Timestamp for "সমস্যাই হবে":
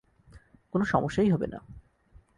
0.83-1.47